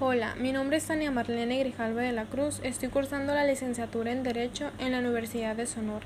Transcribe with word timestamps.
Hola, 0.00 0.34
mi 0.34 0.50
nombre 0.50 0.78
es 0.78 0.86
Tania 0.88 1.12
Marlene 1.12 1.60
Grijalva 1.60 2.02
de 2.02 2.10
la 2.10 2.24
Cruz. 2.24 2.58
Estoy 2.64 2.88
cursando 2.88 3.32
la 3.32 3.46
licenciatura 3.46 4.10
en 4.10 4.24
Derecho 4.24 4.72
en 4.80 4.90
la 4.90 4.98
Universidad 4.98 5.54
de 5.54 5.68
Sonora, 5.68 6.04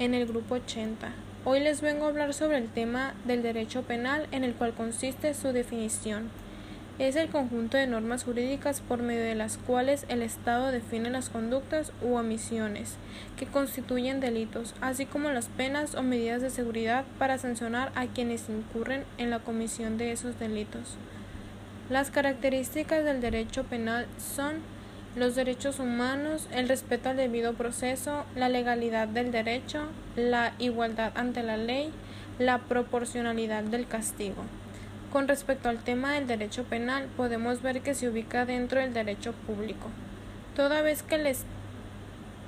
en 0.00 0.12
el 0.12 0.26
grupo 0.26 0.56
80. 0.56 1.12
Hoy 1.44 1.60
les 1.60 1.82
vengo 1.82 2.04
a 2.04 2.08
hablar 2.08 2.34
sobre 2.34 2.58
el 2.58 2.68
tema 2.68 3.14
del 3.24 3.44
derecho 3.44 3.82
penal, 3.82 4.26
en 4.32 4.42
el 4.42 4.54
cual 4.54 4.74
consiste 4.74 5.34
su 5.34 5.52
definición. 5.52 6.30
Es 6.98 7.14
el 7.14 7.28
conjunto 7.28 7.76
de 7.76 7.86
normas 7.86 8.24
jurídicas 8.24 8.80
por 8.80 9.00
medio 9.00 9.22
de 9.22 9.36
las 9.36 9.56
cuales 9.56 10.04
el 10.08 10.20
Estado 10.20 10.72
define 10.72 11.08
las 11.08 11.28
conductas 11.28 11.92
u 12.02 12.16
omisiones 12.16 12.96
que 13.36 13.46
constituyen 13.46 14.18
delitos, 14.18 14.74
así 14.80 15.06
como 15.06 15.30
las 15.30 15.46
penas 15.46 15.94
o 15.94 16.02
medidas 16.02 16.42
de 16.42 16.50
seguridad 16.50 17.04
para 17.20 17.38
sancionar 17.38 17.92
a 17.94 18.06
quienes 18.06 18.48
incurren 18.48 19.04
en 19.16 19.30
la 19.30 19.38
comisión 19.38 19.96
de 19.96 20.10
esos 20.10 20.40
delitos. 20.40 20.96
Las 21.92 22.10
características 22.10 23.04
del 23.04 23.20
derecho 23.20 23.64
penal 23.64 24.06
son 24.16 24.62
los 25.14 25.34
derechos 25.34 25.78
humanos, 25.78 26.48
el 26.50 26.66
respeto 26.66 27.10
al 27.10 27.18
debido 27.18 27.52
proceso, 27.52 28.24
la 28.34 28.48
legalidad 28.48 29.08
del 29.08 29.30
derecho, 29.30 29.82
la 30.16 30.54
igualdad 30.58 31.12
ante 31.16 31.42
la 31.42 31.58
ley, 31.58 31.90
la 32.38 32.60
proporcionalidad 32.60 33.64
del 33.64 33.86
castigo. 33.86 34.42
Con 35.12 35.28
respecto 35.28 35.68
al 35.68 35.84
tema 35.84 36.14
del 36.14 36.26
derecho 36.26 36.64
penal, 36.64 37.08
podemos 37.14 37.60
ver 37.60 37.82
que 37.82 37.94
se 37.94 38.08
ubica 38.08 38.46
dentro 38.46 38.80
del 38.80 38.94
derecho 38.94 39.34
público, 39.46 39.88
toda 40.56 40.80
vez 40.80 41.02
que 41.02 41.16
el 41.16 41.26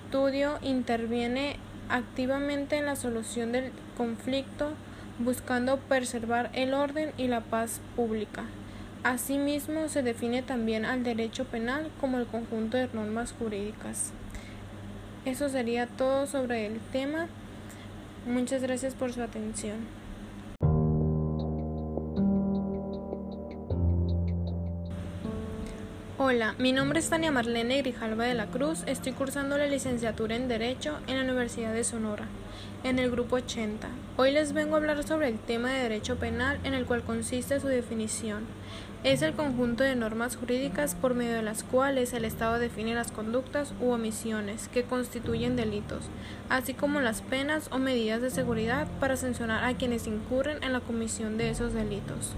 estudio 0.08 0.58
interviene 0.62 1.56
activamente 1.90 2.78
en 2.78 2.86
la 2.86 2.96
solución 2.96 3.52
del 3.52 3.72
conflicto, 3.98 4.70
buscando 5.18 5.76
preservar 5.76 6.48
el 6.54 6.72
orden 6.72 7.12
y 7.18 7.28
la 7.28 7.42
paz 7.42 7.82
pública. 7.94 8.44
Asimismo, 9.04 9.90
se 9.90 10.02
define 10.02 10.40
también 10.40 10.86
al 10.86 11.04
derecho 11.04 11.44
penal 11.44 11.90
como 12.00 12.18
el 12.18 12.26
conjunto 12.26 12.78
de 12.78 12.88
normas 12.94 13.34
jurídicas. 13.38 14.12
Eso 15.26 15.50
sería 15.50 15.86
todo 15.86 16.26
sobre 16.26 16.64
el 16.64 16.80
tema. 16.90 17.26
Muchas 18.26 18.62
gracias 18.62 18.94
por 18.94 19.12
su 19.12 19.22
atención. 19.22 19.76
Hola, 26.16 26.54
mi 26.58 26.70
nombre 26.70 27.00
es 27.00 27.10
Tania 27.10 27.32
Marlene 27.32 27.82
Grijalva 27.82 28.22
de 28.22 28.34
la 28.34 28.46
Cruz. 28.46 28.84
Estoy 28.86 29.10
cursando 29.10 29.58
la 29.58 29.66
licenciatura 29.66 30.36
en 30.36 30.46
Derecho 30.46 30.96
en 31.08 31.16
la 31.16 31.24
Universidad 31.24 31.72
de 31.72 31.82
Sonora, 31.82 32.28
en 32.84 33.00
el 33.00 33.10
grupo 33.10 33.34
80. 33.34 33.88
Hoy 34.16 34.30
les 34.30 34.52
vengo 34.52 34.76
a 34.76 34.78
hablar 34.78 35.02
sobre 35.02 35.26
el 35.26 35.40
tema 35.40 35.72
de 35.72 35.82
derecho 35.82 36.14
penal, 36.14 36.60
en 36.62 36.72
el 36.72 36.86
cual 36.86 37.02
consiste 37.02 37.58
su 37.58 37.66
definición. 37.66 38.44
Es 39.02 39.22
el 39.22 39.32
conjunto 39.32 39.82
de 39.82 39.96
normas 39.96 40.36
jurídicas 40.36 40.94
por 40.94 41.14
medio 41.14 41.32
de 41.34 41.42
las 41.42 41.64
cuales 41.64 42.12
el 42.12 42.24
Estado 42.24 42.60
define 42.60 42.94
las 42.94 43.10
conductas 43.10 43.74
u 43.80 43.90
omisiones 43.90 44.68
que 44.68 44.84
constituyen 44.84 45.56
delitos, 45.56 46.04
así 46.48 46.74
como 46.74 47.00
las 47.00 47.22
penas 47.22 47.68
o 47.72 47.78
medidas 47.80 48.22
de 48.22 48.30
seguridad 48.30 48.86
para 49.00 49.16
sancionar 49.16 49.64
a 49.64 49.74
quienes 49.74 50.06
incurren 50.06 50.62
en 50.62 50.72
la 50.72 50.80
comisión 50.80 51.38
de 51.38 51.50
esos 51.50 51.74
delitos. 51.74 52.34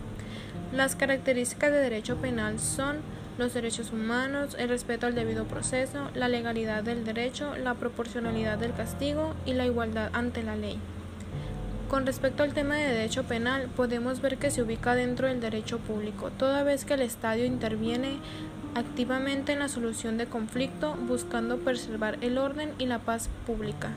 Las 0.72 0.96
características 0.96 1.70
de 1.72 1.78
derecho 1.78 2.16
penal 2.16 2.58
son 2.58 2.96
los 3.38 3.52
derechos 3.54 3.92
humanos, 3.92 4.56
el 4.58 4.68
respeto 4.68 5.06
al 5.06 5.14
debido 5.14 5.44
proceso, 5.44 6.10
la 6.14 6.28
legalidad 6.28 6.82
del 6.82 7.04
derecho, 7.04 7.54
la 7.56 7.74
proporcionalidad 7.74 8.58
del 8.58 8.72
castigo 8.72 9.34
y 9.44 9.52
la 9.52 9.66
igualdad 9.66 10.10
ante 10.12 10.42
la 10.42 10.56
ley. 10.56 10.78
Con 11.88 12.04
respecto 12.04 12.42
al 12.42 12.52
tema 12.52 12.74
de 12.74 12.88
derecho 12.88 13.24
penal, 13.24 13.68
podemos 13.76 14.20
ver 14.20 14.38
que 14.38 14.50
se 14.50 14.62
ubica 14.62 14.94
dentro 14.94 15.28
del 15.28 15.40
derecho 15.40 15.78
público, 15.78 16.30
toda 16.30 16.64
vez 16.64 16.84
que 16.84 16.94
el 16.94 17.02
Estado 17.02 17.44
interviene 17.44 18.16
activamente 18.74 19.52
en 19.52 19.60
la 19.60 19.68
solución 19.68 20.18
de 20.18 20.26
conflicto, 20.26 20.96
buscando 21.06 21.58
preservar 21.58 22.18
el 22.22 22.38
orden 22.38 22.72
y 22.78 22.86
la 22.86 22.98
paz 22.98 23.30
pública. 23.46 23.90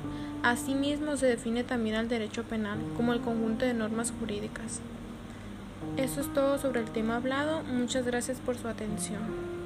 Asimismo, 0.44 1.18
se 1.18 1.26
define 1.26 1.64
también 1.64 1.96
al 1.96 2.08
derecho 2.08 2.44
penal 2.44 2.78
como 2.96 3.12
el 3.14 3.22
conjunto 3.22 3.66
de 3.66 3.74
normas 3.74 4.14
jurídicas. 4.20 4.82
Eso 5.98 6.22
es 6.22 6.34
todo 6.34 6.58
sobre 6.58 6.80
el 6.82 6.90
tema 6.90 7.18
hablado. 7.18 7.64
Muchas 7.64 8.06
gracias 8.06 8.40
por 8.40 8.58
su 8.58 8.68
atención. 8.68 9.59